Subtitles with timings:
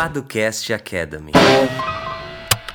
[0.00, 1.89] Paducast Academy.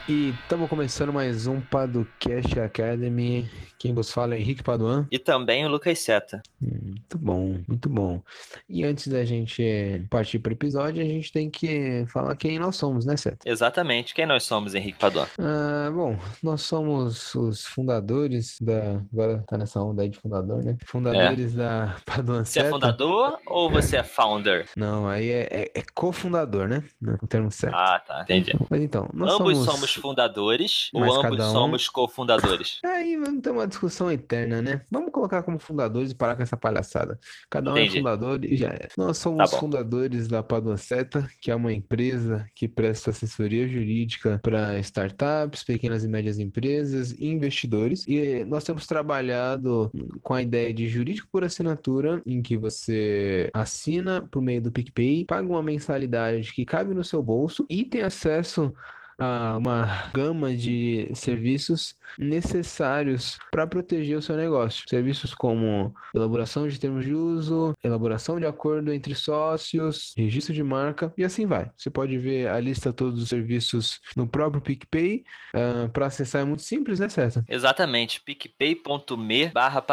[0.07, 3.49] E estamos começando mais um Paducast Academy.
[3.79, 5.07] Quem vos fala é Henrique Paduan.
[5.11, 6.43] E também o Lucas Seta.
[6.61, 8.21] Muito bom, muito bom.
[8.69, 12.75] E antes da gente partir para o episódio, a gente tem que falar quem nós
[12.75, 13.49] somos, né, Seta?
[13.49, 14.13] Exatamente.
[14.13, 15.25] Quem nós somos, Henrique Paduan?
[15.39, 19.01] Ah, bom, nós somos os fundadores da.
[19.11, 20.77] Agora tá nessa onda aí de fundador, né?
[20.85, 22.75] Fundadores da Paduan Você é Seta.
[22.75, 24.67] fundador ou você é founder?
[24.77, 26.83] Não, aí é, é- é cofundador, né?
[27.23, 27.75] O termo certo.
[27.75, 28.21] Ah, tá.
[28.21, 28.51] Entendi.
[28.69, 29.65] Mas então, nós ambos somos.
[29.65, 32.79] somos fundadores ou Mas ambos cada um- somos cofundadores?
[32.85, 34.81] Aí vamos ter uma discussão eterna, né?
[34.91, 37.19] Vamos colocar como fundadores e parar com essa palhaçada.
[37.49, 37.97] Cada um Entendi.
[37.97, 38.87] é fundador e já é.
[38.97, 44.39] Nós somos Tá fundadores da Padua Seta, que é uma empresa que presta assessoria jurídica
[44.43, 48.05] para startups, pequenas e médias empresas e investidores.
[48.07, 49.91] E nós temos trabalhado
[50.21, 55.25] com a ideia de jurídico por assinatura, em que você assina por meio do PicPay,
[55.25, 58.73] paga uma mensalidade que cabe no seu bolso e tem acesso
[59.57, 64.83] uma gama de serviços necessários para proteger o seu negócio.
[64.87, 71.13] Serviços como elaboração de termos de uso, elaboração de acordo entre sócios, registro de marca
[71.17, 71.71] e assim vai.
[71.75, 75.23] Você pode ver a lista de todos os serviços no próprio PicPay.
[75.93, 77.43] para acessar é muito simples, né, César?
[77.47, 79.83] Exatamente, picpay.me barra.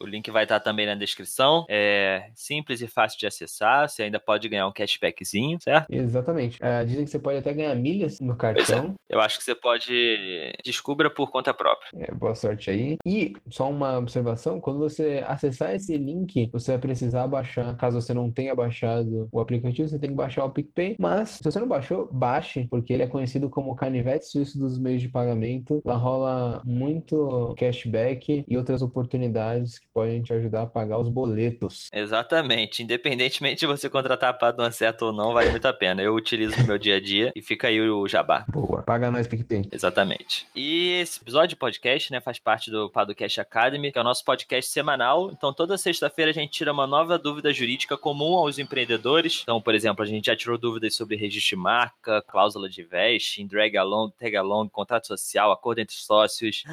[0.00, 1.64] O link vai estar também na descrição.
[1.68, 3.88] É simples e fácil de acessar.
[3.88, 5.86] Você ainda pode ganhar um cashbackzinho, certo?
[5.90, 6.58] Exatamente.
[6.62, 8.36] Ah, dizem que você pode até ganhar milhas no é.
[8.36, 8.94] cartão.
[9.08, 10.52] Eu acho que você pode.
[10.64, 11.88] Descubra por conta própria.
[11.96, 12.96] É, boa sorte aí.
[13.04, 17.76] E só uma observação: quando você acessar esse link, você vai precisar baixar.
[17.76, 20.96] Caso você não tenha baixado o aplicativo, você tem que baixar o PicPay.
[20.98, 25.02] Mas se você não baixou, baixe, porque ele é conhecido como canivete suíço dos meios
[25.02, 25.80] de pagamento.
[25.84, 31.88] Lá rola muito cashback e outras oportunidades que podem te ajudar a pagar os boletos.
[31.92, 32.82] Exatamente.
[32.82, 36.02] Independentemente de você contratar a Paduanceta ou não, vale muito a pena.
[36.02, 38.44] Eu utilizo no meu dia a dia e fica aí o jabá.
[38.48, 38.82] Boa.
[38.82, 39.68] Paga nós, PicPay.
[39.72, 40.46] Exatamente.
[40.54, 44.24] E esse episódio de podcast, né, faz parte do Padocast Academy, que é o nosso
[44.24, 45.30] podcast semanal.
[45.30, 49.40] Então, toda sexta-feira a gente tira uma nova dúvida jurídica comum aos empreendedores.
[49.42, 53.46] Então, por exemplo, a gente já tirou dúvidas sobre registro de marca, cláusula de vesting,
[53.46, 56.64] drag along, tag along, contrato social, acordo entre sócios.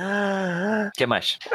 [0.88, 1.38] O que mais?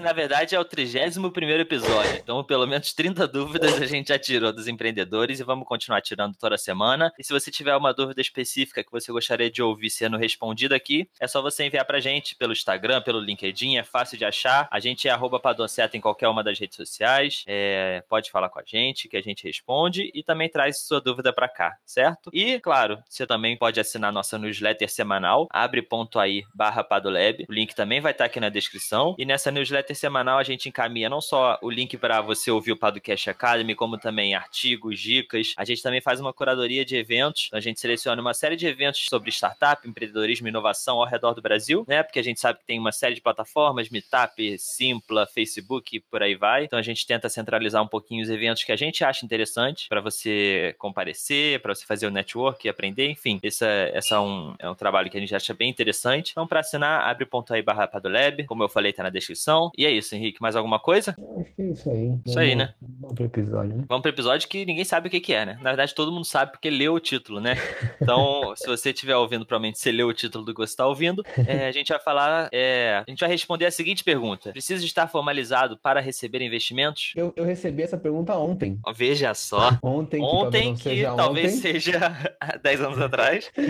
[0.00, 2.20] Na verdade, é o 31 primeiro episódio.
[2.22, 6.36] Então, pelo menos 30 dúvidas a gente já tirou dos empreendedores e vamos continuar tirando
[6.36, 7.12] toda semana.
[7.18, 10.93] E se você tiver uma dúvida específica que você gostaria de ouvir sendo respondida aqui,
[11.20, 14.68] é só você enviar pra gente pelo Instagram, pelo LinkedIn, é fácil de achar.
[14.70, 17.44] A gente é arroba Padonceta em qualquer uma das redes sociais.
[17.46, 21.32] É, pode falar com a gente, que a gente responde e também traz sua dúvida
[21.32, 22.30] pra cá, certo?
[22.32, 27.46] E, claro, você também pode assinar nossa newsletter semanal, abre.ai barra Padolab.
[27.48, 29.14] O link também vai estar aqui na descrição.
[29.18, 32.76] E nessa newsletter semanal a gente encaminha não só o link para você ouvir o
[32.76, 35.52] Podcast Academy, como também artigos, dicas.
[35.56, 37.46] A gente também faz uma curadoria de eventos.
[37.46, 41.34] Então, a gente seleciona uma série de eventos sobre startup, empreendedorismo e inovação ao redor
[41.34, 42.02] do Brasil, né?
[42.02, 46.22] Porque a gente sabe que tem uma série de plataformas, Meetup, Simpla, Facebook e por
[46.22, 46.64] aí vai.
[46.64, 50.00] Então a gente tenta centralizar um pouquinho os eventos que a gente acha interessante para
[50.00, 53.38] você comparecer, para você fazer o network e aprender, enfim.
[53.42, 56.32] Esse, é, esse é, um, é um trabalho que a gente acha bem interessante.
[56.32, 58.44] Então, para assinar, abre.ai barra Padolab.
[58.44, 59.70] Como eu falei, tá na descrição.
[59.76, 60.42] E é isso, Henrique.
[60.42, 61.14] Mais alguma coisa?
[61.38, 62.18] Acho que é isso aí.
[62.26, 62.74] Isso aí, né?
[62.80, 63.84] Vamos pro episódio, né?
[63.88, 65.58] Vamos pro episódio que ninguém sabe o que, que é, né?
[65.60, 67.54] Na verdade, todo mundo sabe porque leu o título, né?
[68.00, 71.22] Então, se você estiver ouvindo, provavelmente você leu o título do você está ouvindo.
[71.46, 72.48] É, a gente vai falar.
[72.52, 77.12] é, a gente vai responder a seguinte pergunta: Precisa estar formalizado para receber investimentos?
[77.16, 78.78] Eu, eu recebi essa pergunta ontem.
[78.94, 79.78] Veja só.
[79.82, 81.60] Ontem, que talvez Ontem, não que seja talvez ontem.
[81.80, 83.50] seja há 10 anos atrás.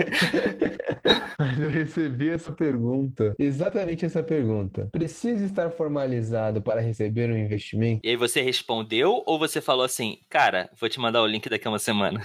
[1.59, 3.35] Eu recebi essa pergunta.
[3.37, 4.87] Exatamente essa pergunta.
[4.91, 8.01] Precisa estar formalizado para receber um investimento?
[8.03, 11.67] E aí você respondeu ou você falou assim, cara, vou te mandar o link daqui
[11.67, 12.21] a uma semana?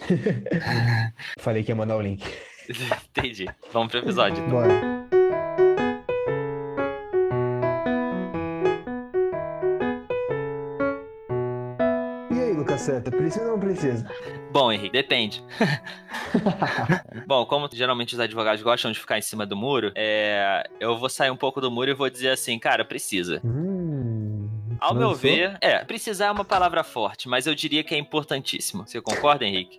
[1.38, 2.22] Falei que ia mandar o link.
[3.16, 3.48] Entendi.
[3.72, 4.42] Vamos pro episódio.
[4.44, 4.50] então.
[4.50, 5.00] Bora.
[12.30, 14.08] E Seta, precisa ou não precisa?
[14.52, 15.44] Bom, Henrique, depende.
[17.26, 21.08] Bom, como geralmente os advogados gostam de ficar em cima do muro, é, eu vou
[21.08, 23.40] sair um pouco do muro e vou dizer assim, cara, precisa.
[23.44, 24.48] Hum,
[24.80, 25.20] Ao meu lançou?
[25.20, 28.86] ver, é, precisar é uma palavra forte, mas eu diria que é importantíssimo.
[28.86, 29.78] Você concorda, Henrique?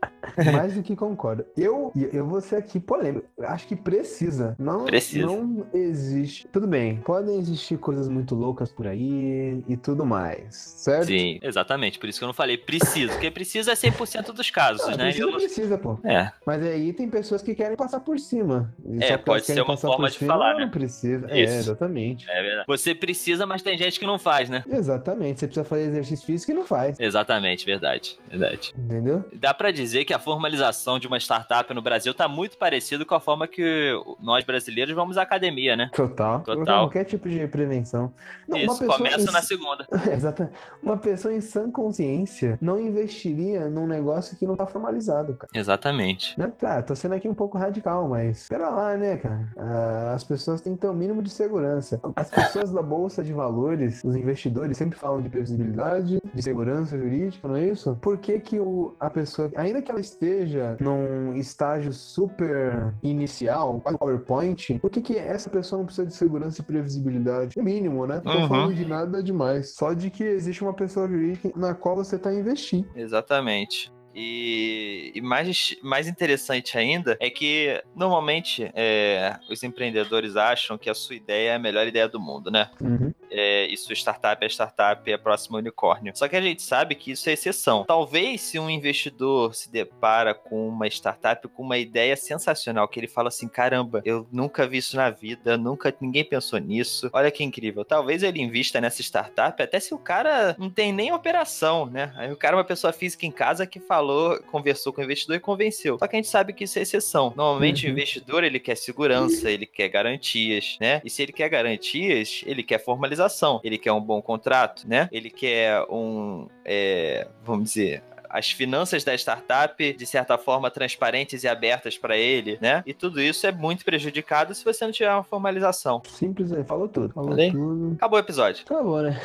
[0.53, 1.45] Mais do que concordo.
[1.57, 3.25] Eu, eu vou ser aqui polêmico.
[3.41, 4.56] Acho que precisa.
[4.59, 5.25] Não, Precisa.
[5.25, 6.47] não existe.
[6.47, 11.07] Tudo bem, podem existir coisas muito loucas por aí e tudo mais, certo?
[11.07, 11.97] Sim, exatamente.
[12.00, 15.06] Por isso que eu não falei preciso, porque precisa é 100% dos casos, Ah, né?
[15.06, 16.00] precisa, Eu não- precisa, pô.
[16.03, 18.73] É, Mas aí tem pessoas que querem passar por cima.
[18.85, 20.68] E É, pode ser uma forma de cima, falar, Não né?
[20.71, 21.25] precisa.
[21.27, 21.33] Isso.
[21.53, 22.29] É, exatamente.
[22.29, 22.65] é verdade.
[22.68, 24.63] Você precisa, mas tem gente que não faz, né?
[24.69, 25.39] Exatamente.
[25.39, 27.00] Você precisa fazer exercício físico e não faz.
[27.00, 28.73] Exatamente, verdade, verdade.
[28.77, 29.23] Entendeu?
[29.33, 33.06] Dá pra dizer que que a formalização de uma startup no Brasil tá muito parecido
[33.06, 35.90] com a forma que nós brasileiros vamos à academia, né?
[35.94, 36.42] Total.
[36.42, 36.66] Total.
[36.84, 38.12] Qualquer tipo de prevenção.
[38.46, 39.88] Não, Isso, começa em- na segunda.
[40.12, 40.50] Exato.
[40.84, 45.50] Uma pessoa em sã consciência não investiria num negócio que não tá formalizado, cara.
[45.56, 46.38] Exatamente.
[46.38, 46.52] Né?
[46.60, 49.48] Tá, tô sendo aqui um pouco radical, mas pera lá, né, cara?
[49.57, 52.02] Ah, as pessoas têm que ter o mínimo de segurança.
[52.18, 57.48] As pessoas da Bolsa de Valores, os investidores, sempre falam de previsibilidade, de segurança jurídica,
[57.48, 57.98] não é isso?
[58.02, 63.98] Por que que o, a pessoa, ainda que ela esteja num estágio super inicial, quase
[63.98, 67.57] PowerPoint, por que que essa pessoa não precisa de segurança e previsibilidade?
[67.57, 68.15] É mínimo, né?
[68.25, 68.48] Não tô Uhum.
[68.48, 69.74] falando de nada demais.
[69.75, 72.88] Só de que existe uma pessoa jurídica na qual você tá investindo.
[72.95, 73.92] Exatamente.
[74.13, 80.94] E, e mais, mais interessante ainda é que normalmente é, os empreendedores acham que a
[80.94, 82.69] sua ideia é a melhor ideia do mundo, né?
[82.81, 83.13] Uhum.
[83.31, 86.12] É, sua startup é startup é a próxima unicórnio.
[86.16, 87.83] Só que a gente sabe que isso é exceção.
[87.86, 93.07] Talvez se um investidor se depara com uma startup com uma ideia sensacional, que ele
[93.07, 97.10] fala assim: caramba, eu nunca vi isso na vida, nunca ninguém pensou nisso.
[97.13, 97.83] Olha que incrível.
[97.86, 102.13] Talvez ele invista nessa startup, até se o cara não tem nem operação, né?
[102.18, 105.36] Aí o cara é uma pessoa física em casa que falou, conversou com o investidor
[105.36, 105.98] e convenceu.
[106.00, 107.33] Só que a gente sabe que isso é exceção.
[107.36, 107.89] Normalmente Uhum.
[107.89, 111.01] o investidor ele quer segurança, ele quer garantias, né?
[111.06, 113.20] E se ele quer garantias, ele quer formalização,
[113.63, 115.09] ele quer um bom contrato, né?
[115.12, 121.47] Ele quer um, é, vamos dizer, as finanças da startup, de certa forma, transparentes e
[121.47, 122.81] abertas para ele, né?
[122.85, 126.01] E tudo isso é muito prejudicado se você não tiver uma formalização.
[126.07, 127.13] Simples, aí, falou tudo.
[127.13, 127.51] Falou Falei?
[127.51, 127.94] tudo.
[127.95, 128.63] Acabou o episódio.
[128.65, 129.19] Acabou, né?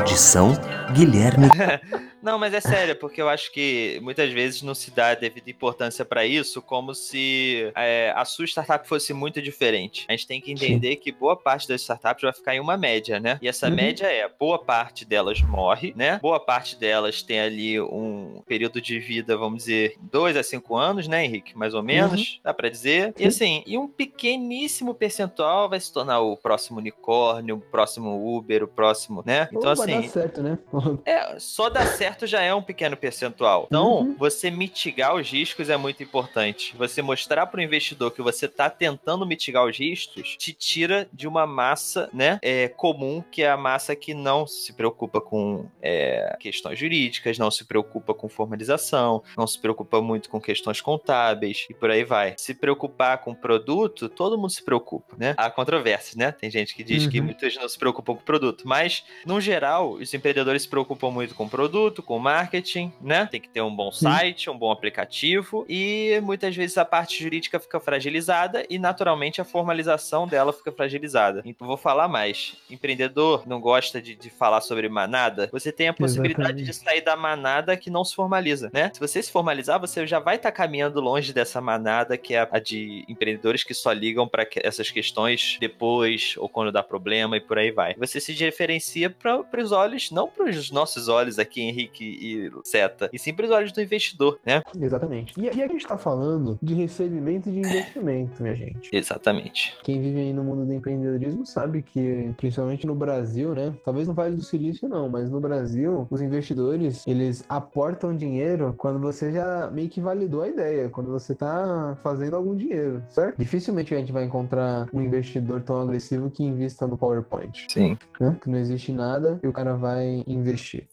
[0.00, 0.52] Edição
[0.92, 1.48] Guilherme
[2.24, 5.50] Não, mas é sério, porque eu acho que muitas vezes não se dá a devida
[5.50, 10.06] importância para isso, como se é, a sua startup fosse muito diferente.
[10.08, 13.20] A gente tem que entender que boa parte das startups vai ficar em uma média,
[13.20, 13.38] né?
[13.42, 13.74] E essa Uhum.
[13.74, 16.18] média é, boa parte delas morre, né?
[16.22, 21.06] Boa parte delas tem ali um período de vida, vamos dizer, dois a cinco anos,
[21.06, 21.56] né, Henrique?
[21.58, 23.12] Mais ou menos, dá pra dizer.
[23.18, 23.26] E Sim.
[23.26, 28.68] assim, e um pequeníssimo percentual vai se tornar o próximo unicórnio, o próximo Uber, o
[28.68, 29.46] próximo, né?
[29.52, 30.58] Então, Ou vai assim, dar certo, né?
[31.04, 33.66] é, só dar certo já é um pequeno percentual.
[33.66, 34.16] Então, Uhum.
[34.18, 36.74] você mitigar os riscos é muito importante.
[36.76, 41.26] Você mostrar para o investidor que você está tentando mitigar os riscos te tira de
[41.28, 46.36] uma massa, né, é, comum, que é a massa que não se preocupa com é,
[46.40, 51.74] questões jurídicas, não se preocupa com formalização, não se preocupa muito com questões contábeis e
[51.74, 52.34] por aí vai.
[52.36, 55.34] Se preocupar com produto, todo mundo se preocupa, né?
[55.36, 56.32] Há controvérsias, né?
[56.32, 57.26] Tem gente que diz que Uhum.
[57.26, 61.34] muitas não se preocupam com o produto, mas no geral, os empreendedores se preocupam muito
[61.34, 63.26] com produto, com marketing, né?
[63.30, 67.60] Tem que ter um bom site, um bom aplicativo e muitas vezes a parte jurídica
[67.60, 71.42] fica fragilizada e naturalmente a formalização dela fica fragilizada.
[71.44, 72.56] Então vou falar mais.
[72.70, 75.48] Empreendedor não gosta de, de falar sobre manada?
[75.52, 76.66] Você tem a possibilidade Exatamente.
[76.66, 78.90] de sair da manada que não se formaliza, né?
[78.92, 82.58] Se você se formalizar, você já vai estar caminhando longe dessa manada que é a
[82.58, 87.58] de empreendedores que só ligam para essas questões depois ou quando dá problema e por
[87.58, 87.94] aí vai.
[87.94, 93.08] Você se diferencia para os olhos, não para os nossos olhos aqui, Henrique e Seta,
[93.12, 94.62] e sim para os olhos do investidor, né?
[94.78, 95.34] Exatamente.
[95.38, 98.90] E, e a gente tá falando de recebimento de investimento, minha gente.
[98.92, 99.74] Exatamente.
[99.82, 103.74] Quem vive aí no mundo do empreendedorismo sabe que, principalmente no Brasil, né?
[103.84, 108.98] Talvez no Vale do Silício não, mas no Brasil, os investidores, eles aportam dinheiro quando
[108.98, 113.38] você já meio que validou a ideia, quando você tá fazendo algum dinheiro, certo?
[113.38, 117.98] Dificilmente a gente vai encontrar um investidor tão agressivo que invista no PowerPoint, Sim.
[118.20, 118.36] né?
[118.42, 120.43] Que não existe nada e o cara vai investir.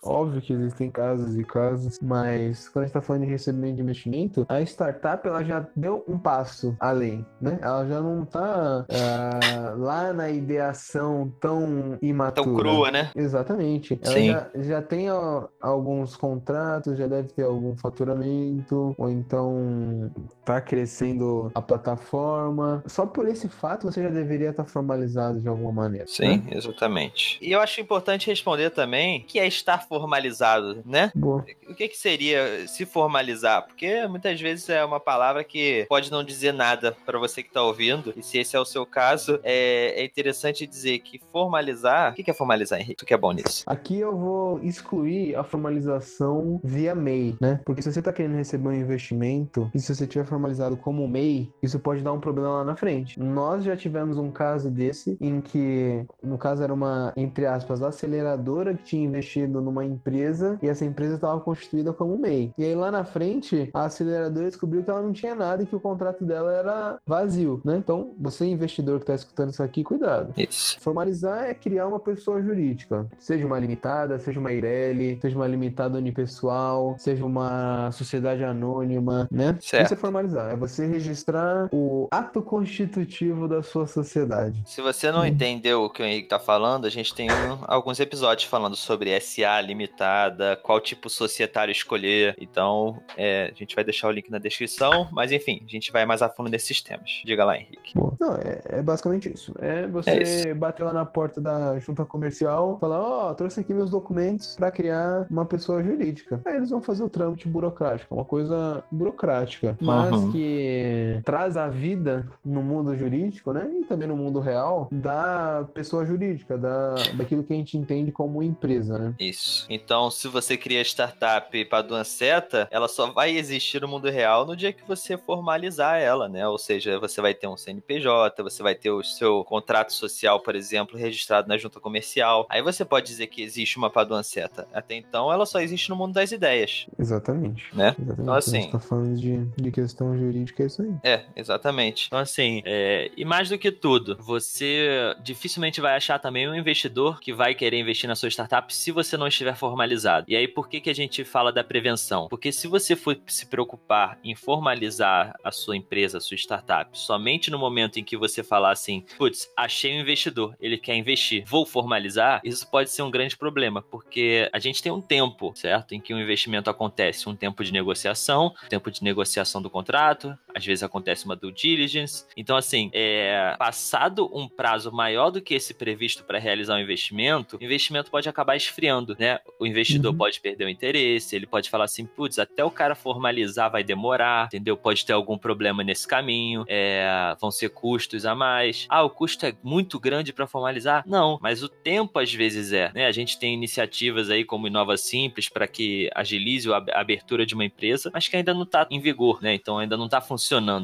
[0.04, 3.82] Óbvio que existem casos e casos, mas quando a gente tá falando de recebimento de
[3.82, 7.60] investimento, a startup ela já deu um passo além, né?
[7.62, 12.46] Ela já não tá ah, lá na ideação tão imatura.
[12.46, 13.12] Tão crua, né?
[13.16, 14.00] Exatamente.
[14.02, 14.28] Ela Sim.
[14.28, 20.12] já, já tem ó, alguns contratos, já deve ter algum faturamento, ou então
[20.46, 22.84] tá crescendo a plataforma.
[22.88, 26.08] Só por esse fato você já deveria estar formalizado de alguma maneira.
[26.08, 26.52] Sim, né?
[26.52, 27.38] exatamente.
[27.42, 31.12] E eu acho importante responder também que é estar formalizado, né?
[31.16, 31.44] Boa.
[31.68, 33.66] O que, que seria se formalizar?
[33.66, 37.64] Porque muitas vezes é uma palavra que pode não dizer nada para você que está
[37.64, 38.14] ouvindo.
[38.16, 42.12] E se esse é o seu caso, é, é interessante dizer que formalizar.
[42.12, 42.98] O que, que é formalizar, Henrique?
[42.98, 43.64] Tu que é bom nisso.
[43.66, 47.60] Aqui eu vou excluir a formalização via MEI, né?
[47.66, 51.50] Porque se você tá querendo receber um investimento e se você tiver formalizado como MEI,
[51.64, 53.20] isso pode dar um problema lá na frente.
[53.20, 58.76] Nós já tivemos um caso desse em que, no caso, era uma, entre aspas, aceleradora
[58.76, 62.54] que tinha investido numa empresa e essa empresa estava constituída como MEI.
[62.58, 65.76] E aí lá na frente, a aceleradora descobriu que ela não tinha nada e que
[65.76, 67.78] o contrato dela era vazio, né?
[67.78, 70.34] Então, você investidor que está escutando isso aqui, cuidado.
[70.38, 70.80] Isso.
[70.82, 75.98] Formalizar é criar uma pessoa jurídica, seja uma limitada, seja uma IRELI, seja uma limitada
[75.98, 79.58] unipessoal, seja uma sociedade anônima, né?
[79.62, 79.86] Certo.
[79.86, 84.62] Isso é formalizar, é você registrar o ato constitutivo da sua sociedade.
[84.66, 88.00] Se você não entendeu o que o Henrique tá falando, a gente tem um- alguns
[88.00, 92.36] episódios falando sobre SA limitada, qual tipo societário escolher.
[92.40, 95.08] Então, é, a gente vai deixar o link na descrição.
[95.12, 97.22] Mas enfim, a gente vai mais a fundo nesses temas.
[97.26, 97.94] Diga lá, Henrique.
[98.20, 99.54] Não, é, é basicamente isso.
[99.60, 100.56] É você É isso.
[100.56, 105.26] bater lá na porta da junta comercial, falar, ó, trouxe aqui meus documentos para criar
[105.30, 106.42] uma pessoa jurídica.
[106.46, 110.32] Aí eles vão fazer o trâmite burocrático, uma coisa burocrática, mas Uhum.
[110.32, 113.70] que traz a vida no mundo jurídico, né?
[113.82, 118.42] E também no mundo real da pessoa jurídica, da, daquilo que a gente entende como
[118.44, 119.16] empresa, né?
[119.20, 119.66] Isso.
[119.70, 124.56] Então, se você cria startup para Duanceta, ela só vai existir no mundo real no
[124.56, 126.48] dia que você formalizar ela, né?
[126.48, 130.56] Ou seja, você vai ter um CNPJ, você vai ter o seu contrato social, por
[130.56, 132.46] exemplo, registrado na junta comercial.
[132.50, 134.68] Aí você pode dizer que existe uma Paduanceta.
[134.74, 137.66] Até então, ela só existe no mundo das ideias, Exatamente.
[137.76, 137.96] né?
[138.00, 138.22] Exatamente.
[138.22, 140.94] Então, assim- A gente tá falando de, de questão jurídica, é isso aí.
[141.04, 142.08] É, exatamente.
[142.08, 147.20] Então, assim, é, e mais do que tudo, você dificilmente vai achar também um investidor
[147.20, 150.26] que vai querer investir na sua startup se você não estiver formalizado.
[150.30, 152.28] E aí, por que, que a gente fala da prevenção?
[152.30, 157.52] Porque se você for se preocupar em formalizar a sua empresa, a sua startup, somente
[157.52, 161.66] no momento em que você falar assim, putz, achei um investidor, ele quer investir, vou
[161.66, 165.94] formalizar, isso pode ser um grande problema, porque a gente tem um tempo, certo?
[165.94, 170.66] Em que o investimento acontece, um tempo de negociação, tempo de negociação do contrato, às
[170.66, 172.26] vezes acontece uma due diligence.
[172.36, 177.58] Então, assim, é, passado um prazo maior do que esse previsto para realizar um investimento,
[177.58, 179.40] o investimento pode acabar esfriando, né?
[179.60, 180.18] O investidor Uhum.
[180.18, 184.48] pode perder o interesse, ele pode falar assim, putz, até o cara formalizar vai demorar,
[184.48, 184.76] entendeu?
[184.78, 188.86] Pode ter algum problema nesse caminho, é, vão ser custos a mais.
[188.90, 191.04] Ah, o custo é muito grande para formalizar?
[191.08, 193.06] Não, mas o tempo às vezes é, né?
[193.08, 197.46] A gente tem iniciativas aí como Inova Simples para que agilize a ab- a abertura
[197.46, 199.54] de uma empresa, mas que ainda não tá em vigor, né?
[199.54, 200.41] Então ainda não tá funcionando,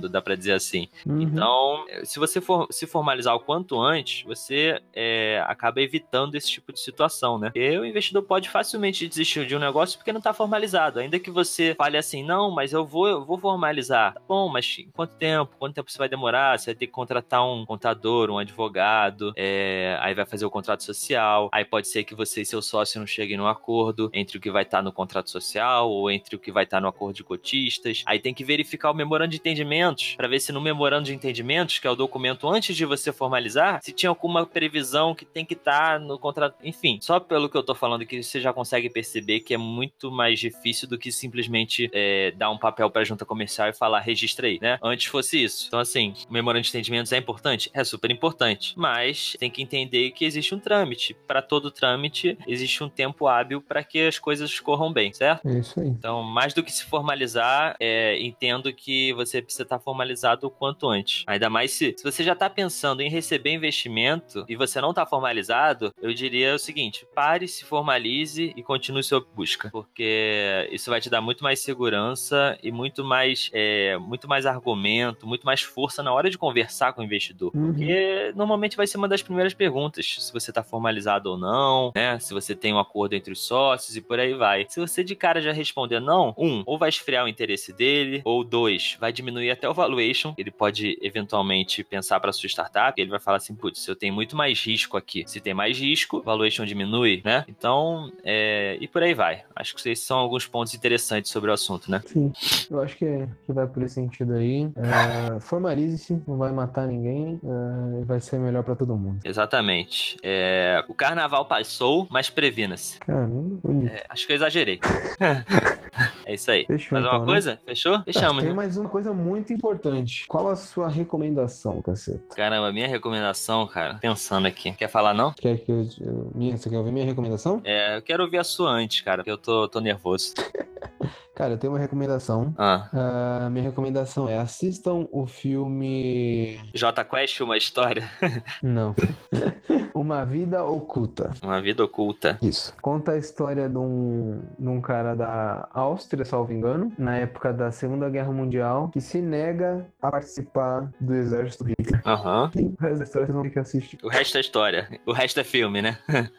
[0.09, 0.87] dá para dizer assim.
[1.05, 1.21] Uhum.
[1.21, 6.71] Então, se você for se formalizar o quanto antes, você é, acaba evitando esse tipo
[6.71, 7.49] de situação, né?
[7.49, 10.99] Porque o investidor pode facilmente desistir de um negócio porque não está formalizado.
[10.99, 14.13] Ainda que você fale assim, não, mas eu vou, eu vou formalizar.
[14.13, 15.55] Tá bom, mas em quanto tempo?
[15.57, 16.57] Quanto tempo você vai demorar?
[16.57, 20.83] Você vai ter que contratar um contador, um advogado, é, aí vai fazer o contrato
[20.83, 21.49] social.
[21.51, 24.51] Aí pode ser que você e seu sócio não cheguem num acordo entre o que
[24.51, 28.03] vai estar no contrato social ou entre o que vai estar no acordo de cotistas.
[28.05, 31.79] Aí tem que verificar o memorando de entendimentos para ver se no memorando de entendimentos,
[31.79, 35.53] que é o documento antes de você formalizar, se tinha alguma previsão que tem que
[35.53, 36.55] estar no contrato.
[36.63, 40.11] Enfim, só pelo que eu tô falando que você já consegue perceber que é muito
[40.11, 44.47] mais difícil do que simplesmente é, dar um papel pra junta comercial e falar registra
[44.47, 44.77] aí, né?
[44.83, 45.65] Antes fosse isso.
[45.67, 47.69] Então, assim, o memorando de entendimentos é importante?
[47.73, 48.73] É super importante.
[48.75, 51.15] Mas tem que entender que existe um trâmite.
[51.27, 55.47] Para todo trâmite, existe um tempo hábil para que as coisas corram bem, certo?
[55.47, 55.87] É isso aí.
[55.87, 60.89] Então, mais do que se formalizar, é, entendo que você precisa estar formalizado o quanto
[60.89, 61.23] antes.
[61.27, 65.05] Ainda mais se, se você já está pensando em receber investimento e você não está
[65.05, 69.69] formalizado, eu diria o seguinte: pare, se formalize e continue sua busca.
[69.69, 75.27] Porque isso vai te dar muito mais segurança e muito mais, é, muito mais argumento,
[75.27, 77.51] muito mais força na hora de conversar com o investidor.
[77.55, 77.67] Uhum.
[77.67, 82.19] Porque normalmente vai ser uma das primeiras perguntas: se você está formalizado ou não, né?
[82.19, 84.65] Se você tem um acordo entre os sócios e por aí vai.
[84.69, 88.43] Se você de cara já responder não, um, ou vai esfriar o interesse dele, ou
[88.43, 90.33] dois, vai diminuir até o valuation.
[90.37, 94.35] Ele pode eventualmente pensar para sua startup, ele vai falar assim: putz, eu tenho muito
[94.35, 95.23] mais risco aqui.
[95.27, 97.45] Se tem mais risco, valuation diminui, né?
[97.47, 98.77] Então, é...
[98.79, 99.43] e por aí vai.
[99.55, 102.01] Acho que esses são alguns pontos interessantes sobre o assunto, né?
[102.05, 102.31] Sim,
[102.69, 104.69] eu acho que, é- que vai por esse sentido aí.
[104.75, 109.19] É, formalize-se, não vai matar ninguém, é, vai ser melhor pra todo mundo.
[109.23, 110.17] Exatamente.
[110.23, 112.99] É, O carnaval passou, mas previna-se.
[112.99, 113.91] Caramba, bonito.
[113.91, 114.79] É, Acho que eu exagerei.
[116.27, 116.65] é isso aí.
[116.65, 117.33] Fechou Mais então, alguma né?
[117.33, 117.59] coisa?
[117.65, 118.03] Fechou?
[118.03, 118.41] Fechamos.
[118.43, 118.55] Tem né?
[118.55, 120.25] mais uma coisa muito importante.
[120.27, 122.35] Qual a sua recomendação, caceta?
[122.35, 123.95] Caramba, minha recomendação, cara.
[124.01, 124.73] Pensando aqui.
[124.73, 125.31] Quer falar, não?
[125.33, 127.61] Quer que eu, eu- minha, você quer ouvir minha recomendação?
[127.63, 130.33] É, eu quero ouvir a sua antes, cara, porque eu tô, tô nervoso.
[131.37, 132.51] Cara, eu tenho uma recomendação.
[132.57, 136.59] Ah, Ah, minha recomendação é assistam o filme.
[136.73, 138.09] J Quest, uma história,
[138.63, 138.95] Não.
[139.93, 141.31] Uma Vida Oculta.
[141.41, 142.37] uma vida oculta.
[142.41, 142.71] Isso.
[142.81, 147.71] Conta a história de um, de um cara da Áustria, salvo engano, na época da
[147.71, 151.99] Segunda Guerra Mundial, que se nega a participar do exército Hitler.
[152.05, 152.51] Aham.
[152.55, 153.97] O resto da história vocês vão ter que assistir.
[154.03, 154.87] O resto é história.
[155.05, 155.97] O resto é filme, né?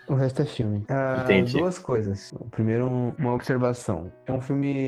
[0.08, 0.84] O resto é filme.
[0.88, 1.58] Ah, Entendi.
[1.58, 2.32] duas coisas.
[2.52, 4.12] Primeiro, um- uma observação.
[4.24, 4.87] É um filme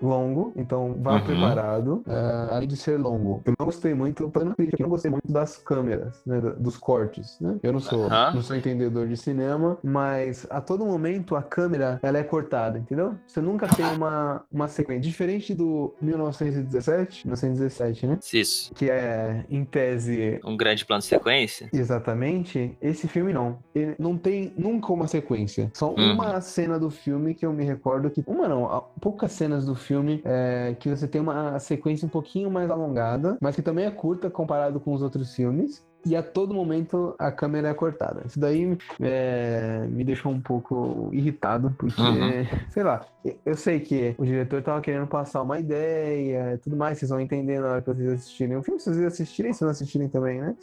[0.00, 1.20] longo, então vá Uhum.
[1.24, 2.02] preparado.
[2.06, 5.32] Ah, além de ser longo, eu não gostei muito, fazendo crítica eu não gostei muito
[5.32, 7.58] das câmeras, né, dos cortes, né?
[7.62, 8.32] Eu não sou, Aham.
[8.34, 13.14] não sou entendedor de cinema, mas a todo momento a câmera ela é cortada, entendeu?
[13.26, 15.02] Você nunca tem uma, uma sequência.
[15.02, 18.18] Diferente do 1917, 1917, né?
[18.32, 18.72] Isso.
[18.74, 21.68] Que é, em tese, Um grande plano de sequência.
[21.72, 23.58] Exatamente, esse filme não.
[23.74, 25.70] Ele não tem nunca uma sequência.
[25.74, 26.12] Só Uhum.
[26.14, 28.22] uma cena do filme que eu me recordo que.
[28.26, 28.80] Uma não, há
[29.26, 33.56] poucas cenas do filme é, que você tem uma sequência um pouquinho mais alongada, mas
[33.56, 35.84] que também é curta comparado com os outros filmes.
[36.06, 38.22] E a todo momento a câmera é cortada.
[38.26, 42.46] Isso daí é, me deixou um pouco irritado, porque, Uhum.
[42.70, 43.04] sei lá,
[43.44, 47.20] eu sei que o diretor tava querendo passar uma ideia e tudo mais, vocês vão
[47.20, 50.40] entender na hora que vocês assistirem o filme, se vocês assistirem, se não assistirem também,
[50.40, 50.54] né?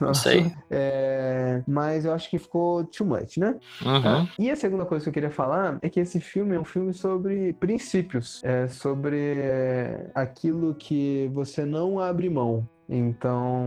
[0.00, 0.52] Não sei.
[0.70, 3.56] É, mas eu acho que ficou too much, né?
[3.84, 4.28] Uhum.
[4.38, 6.92] E a segunda coisa que eu queria falar é que esse filme é um filme
[6.92, 12.68] sobre princípios, é sobre é, aquilo que você não abre mão.
[12.88, 13.66] Então,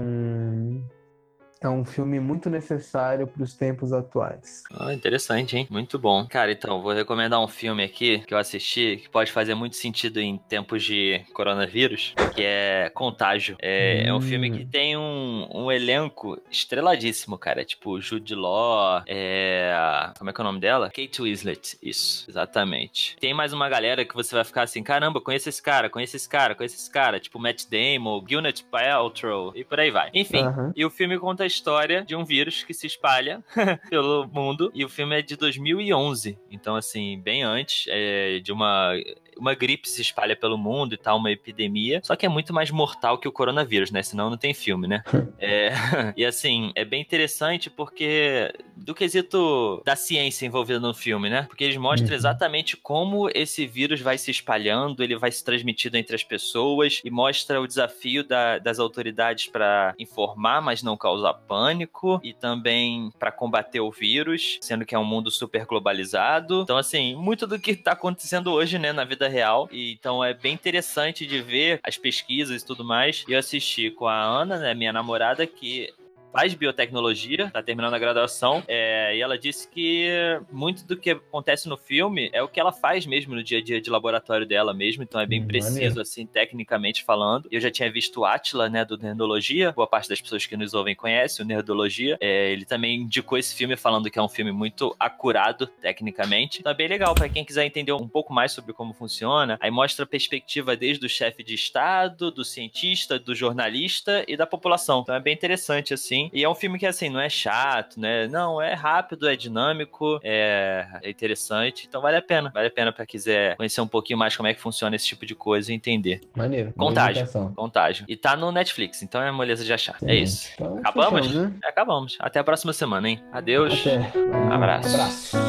[1.61, 4.63] é um filme muito necessário para os tempos atuais.
[4.71, 5.67] Ah, interessante, hein?
[5.69, 6.25] Muito bom.
[6.27, 10.19] Cara, então, vou recomendar um filme aqui que eu assisti que pode fazer muito sentido
[10.21, 13.57] em tempos de coronavírus, que é Contágio.
[13.61, 14.69] É, é um filme que Hum.
[14.71, 17.65] tem um, um elenco estreladíssimo, cara.
[17.65, 19.73] Tipo, Jude Law, é...
[20.17, 20.87] Como é que é o nome dela?
[20.89, 21.77] Kate Winslet.
[21.83, 23.17] Isso, exatamente.
[23.19, 26.29] Tem mais uma galera que você vai ficar assim, caramba, conheço esse cara, conheço esse
[26.29, 27.19] cara, conheço esse cara.
[27.19, 30.09] Tipo, Matt Damon, Gwyneth Paltrow e por aí vai.
[30.13, 30.43] Enfim,
[30.75, 33.43] e o filme conta história de um vírus que se espalha
[33.89, 34.71] pelo mundo.
[34.73, 36.37] E o filme é de 2011.
[36.49, 38.93] Então, assim, bem antes é, de uma.
[39.39, 42.01] Uma gripe se espalha pelo mundo e tal, uma epidemia.
[42.03, 44.03] Só que é muito mais mortal que o coronavírus, né?
[44.03, 45.03] Senão não tem filme, né?
[45.41, 45.71] É,
[46.17, 51.43] e assim, é bem interessante porque do quesito da ciência envolvida no filme, né?
[51.43, 52.15] Porque eles mostram Uhum.
[52.15, 57.09] exatamente como esse vírus vai se espalhando, ele vai se transmitindo entre as pessoas e
[57.09, 63.31] mostra o desafio da- das autoridades para informar, mas não causar pânico e também para
[63.31, 66.63] combater o vírus, sendo que é um mundo super globalizado.
[66.63, 69.69] Então, assim, muito do que tá acontecendo hoje, né, na vida real.
[69.71, 73.23] E, então é bem interessante de ver as pesquisas e tudo mais.
[73.27, 75.93] E eu assisti com a Ana, né, minha namorada, que
[76.31, 80.07] faz biotecnologia, tá terminando a graduação, é, e ela disse que
[80.51, 83.63] muito do que acontece no filme é o que ela faz mesmo no dia a
[83.63, 86.01] dia de laboratório dela mesmo, então é bem Hum, preciso, maneiro.
[86.01, 87.47] assim, tecnicamente falando.
[87.51, 90.73] Eu já tinha visto o Atila, né, do Nerdologia, boa parte das pessoas que nos
[90.73, 94.51] ouvem conhece o Nerdologia, é, ele também indicou esse filme falando que é um filme
[94.51, 98.73] muito acurado tecnicamente, então é bem legal para quem quiser entender um pouco mais sobre
[98.73, 104.23] como funciona, aí mostra a perspectiva desde o chefe de estado, do cientista, do jornalista
[104.27, 107.19] e da população, então é bem interessante, assim, e é um filme que, assim, não
[107.19, 112.51] é chato, né, não, é rápido, é dinâmico, é, é interessante, então vale a pena,
[112.53, 115.25] vale a pena para quiser conhecer um pouquinho mais como é que funciona esse tipo
[115.25, 116.21] de coisa e entender.
[116.35, 116.73] Maneiro.
[116.77, 117.27] Contágio.
[117.55, 118.05] Contágio.
[118.07, 119.97] E tá no Netflix, então é moleza de achar.
[120.03, 120.49] É isso.
[120.55, 121.27] Então, Acabamos?
[121.27, 121.59] fechamos, né?
[121.63, 122.17] Acabamos.
[122.19, 123.21] Até a próxima semana, hein?
[123.31, 123.79] Adeus.
[123.81, 124.11] Até.
[124.51, 124.89] Abraço.
[124.95, 125.48] Abraço.